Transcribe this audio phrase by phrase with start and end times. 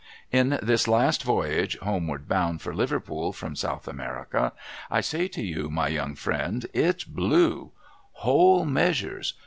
[0.31, 4.51] In this last voyage, homeward bound for Liverpool from South America,
[4.89, 7.71] I say to you, my young friend, it blew.
[8.13, 9.35] Whole measures